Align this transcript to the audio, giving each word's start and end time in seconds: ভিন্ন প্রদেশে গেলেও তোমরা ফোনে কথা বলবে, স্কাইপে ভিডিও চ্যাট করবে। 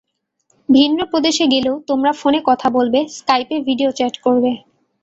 ভিন্ন 0.69 0.99
প্রদেশে 1.11 1.45
গেলেও 1.53 1.75
তোমরা 1.89 2.11
ফোনে 2.13 2.39
কথা 2.49 2.67
বলবে, 2.69 2.99
স্কাইপে 3.17 3.57
ভিডিও 3.67 3.89
চ্যাট 3.97 4.15
করবে। 4.17 4.51